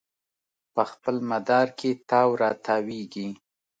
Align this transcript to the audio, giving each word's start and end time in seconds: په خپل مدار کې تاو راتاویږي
په 0.73 0.83
خپل 0.91 1.15
مدار 1.31 1.67
کې 1.79 1.91
تاو 2.09 2.29
راتاویږي 2.41 3.27